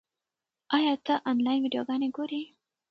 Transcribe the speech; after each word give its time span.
ایا 0.75 0.93
ته 1.05 1.13
آنلاین 1.29 1.59
ویډیوګانې 1.61 2.09
ګورې؟ 2.15 2.41